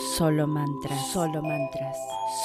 Solo 0.00 0.46
mantras. 0.46 1.12
Solo 1.12 1.42
mantras. 1.42 1.96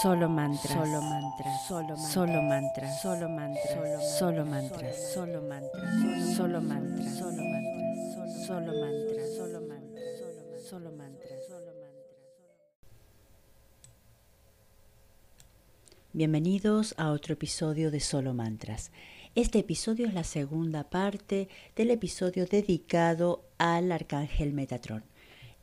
Solo 0.01 0.27
mantras. 0.27 0.73
Solo 0.73 1.01
mantras. 1.01 2.11
Solo 2.11 2.41
mantras. 2.41 3.01
Solo 3.01 3.29
mantras. 3.29 4.19
Solo 4.19 4.45
mantras. 4.45 4.95
Solo 5.07 5.41
mantras. 5.41 6.35
Solo 6.35 6.61
mantras. 6.61 7.15
Solo 7.15 7.41
mantras. 7.41 8.35
Solo 8.45 8.71
mantras. 8.73 9.35
Solo 9.37 9.61
mantras. 9.61 10.67
Solo 10.67 10.91
mantras. 10.91 11.39
Bienvenidos 16.11 16.93
a 16.97 17.11
otro 17.11 17.33
episodio 17.33 17.89
de 17.89 18.01
Solo 18.01 18.33
Mantras. 18.33 18.91
Este 19.33 19.59
episodio 19.59 20.07
es 20.07 20.13
la 20.13 20.25
segunda 20.25 20.89
parte 20.89 21.47
del 21.75 21.91
episodio 21.91 22.45
dedicado 22.45 23.45
al 23.57 23.93
arcángel 23.93 24.51
Metatron. 24.51 25.03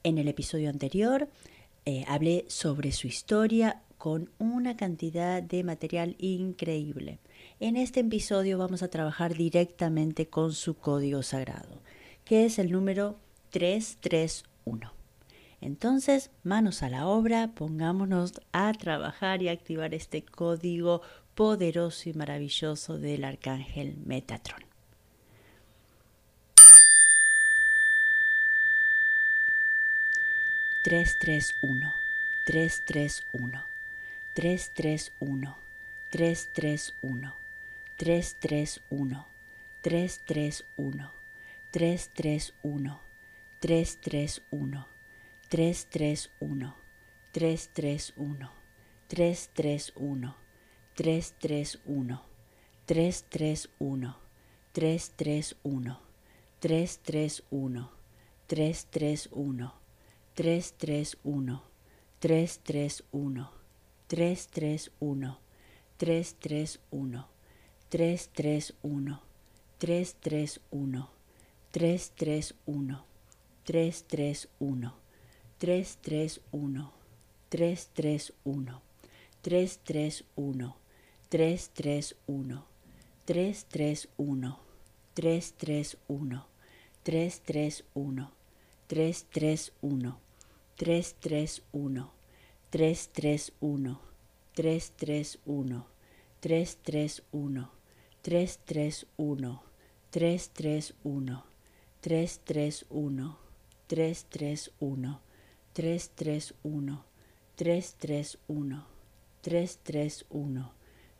En 0.04 0.18
el 0.18 0.28
episodio 0.28 0.70
anterior 0.70 1.28
eh, 1.84 2.04
hablé 2.06 2.44
sobre 2.48 2.92
su 2.92 3.06
historia 3.06 3.82
con 3.98 4.30
una 4.38 4.76
cantidad 4.76 5.42
de 5.42 5.62
material 5.64 6.16
increíble. 6.18 7.18
En 7.60 7.76
este 7.76 8.00
episodio 8.00 8.58
vamos 8.58 8.82
a 8.82 8.88
trabajar 8.88 9.34
directamente 9.34 10.26
con 10.26 10.52
su 10.52 10.74
código 10.74 11.22
sagrado, 11.22 11.80
que 12.24 12.44
es 12.44 12.58
el 12.58 12.72
número 12.72 13.18
331. 13.50 14.92
Entonces, 15.60 16.30
manos 16.42 16.82
a 16.82 16.88
la 16.88 17.06
obra, 17.06 17.52
pongámonos 17.54 18.40
a 18.52 18.72
trabajar 18.72 19.42
y 19.42 19.48
activar 19.48 19.94
este 19.94 20.24
código 20.24 21.02
poderoso 21.36 22.08
y 22.08 22.12
maravilloso 22.14 22.98
del 22.98 23.24
arcángel 23.24 23.96
Metatron. 24.04 24.71
tres 30.82 31.16
tres 31.18 31.54
uno 31.62 31.94
tres 32.44 32.82
tres 32.84 33.24
uno 33.32 33.66
tres 34.34 34.72
tres 34.74 35.12
uno 35.20 35.56
tres 36.10 36.48
tres 36.52 36.94
uno 37.00 37.36
tres 38.00 38.36
tres 38.40 38.82
uno 38.90 39.26
tres 39.80 40.20
tres 40.24 40.64
uno 40.76 41.12
tres 41.70 42.10
tres 42.14 42.52
uno 42.62 42.98
tres 43.62 43.96
tres 43.96 44.32
331, 44.42 44.84
331, 45.52 46.76
331, 47.32 47.32
331, 47.32 48.44
331, 48.46 48.50
331, 49.06 50.34
331, 50.96 50.96
331, 50.96 52.20
331, 52.86 54.16
331, 54.16 54.16
331, 54.16 54.16
331, 54.72 55.88
331, 56.58 56.58
331, 56.60 57.88
331, 58.46 59.72
331, 59.72 59.81
331, 60.34 61.60
331, 62.20 63.48
331, 64.08 65.36
331, 65.98 67.24
331, 67.88 69.18
331, 69.78 71.08
331, 71.70 72.98
331. 73.64 74.92
331, 75.62 76.90
331, 77.48 78.72
331, 79.40 80.72
331, 81.30 82.64
331, 83.24 84.56
331, 85.14 86.42
331, 87.04 88.28
331, 88.92 90.18
331, 90.76 92.10
331, 92.70 93.96
331, 94.54 95.86
331, 96.42 97.70
331, 98.20 99.60
331, 100.10 101.42
331, 102.02 103.34
331, 103.88 105.18
331, 105.72 107.02
331, 107.56 108.84
331, 109.40 110.70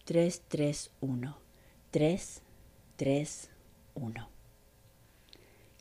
331, 0.05 1.35
331. 1.91 4.29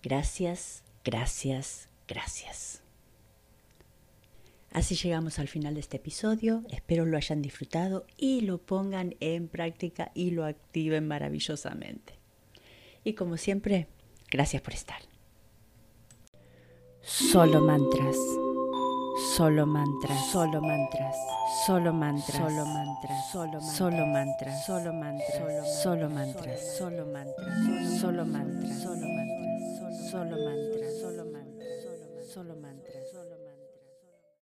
Gracias, 0.01 0.83
gracias, 1.03 1.89
gracias. 2.07 2.81
Así 4.71 4.95
llegamos 4.95 5.37
al 5.39 5.49
final 5.49 5.73
de 5.73 5.81
este 5.81 5.97
episodio. 5.97 6.63
Espero 6.69 7.05
lo 7.05 7.17
hayan 7.17 7.41
disfrutado 7.41 8.05
y 8.15 8.41
lo 8.41 8.57
pongan 8.57 9.15
en 9.19 9.49
práctica 9.49 10.11
y 10.13 10.31
lo 10.31 10.45
activen 10.45 11.07
maravillosamente. 11.07 12.17
Y 13.03 13.13
como 13.13 13.35
siempre, 13.35 13.87
gracias 14.29 14.61
por 14.61 14.73
estar. 14.73 15.01
Solo 17.01 17.59
mantras. 17.61 18.15
Solo 19.35 19.65
mantras, 19.67 20.31
solo 20.31 20.61
mantras, 20.61 21.15
solo 21.65 21.93
mantras, 21.93 22.37
solo 22.37 22.65
mantras, 22.65 23.37
solo 23.37 23.45
mantras, 23.45 23.75
solo 23.75 24.05
mantras, 24.05 24.65
solo 24.65 24.93
mantras, 24.93 25.83
solo 25.83 26.09
mantras, 26.09 26.77
solo 26.77 27.05
mantras, 27.05 27.99
solo 27.99 28.25
mantras, 28.25 28.80
solo 30.11 30.35
mantra, 30.43 30.89
solo 30.89 31.23
mantra, 31.23 31.65
solo 32.21 32.53
mantra. 32.55 32.90